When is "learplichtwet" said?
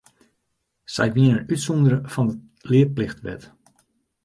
2.69-3.41